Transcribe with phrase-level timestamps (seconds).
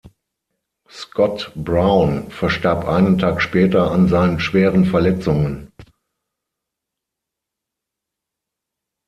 [0.89, 5.71] Scott-Brown verstarb einen Tag später an seinen schweren Verletzungen.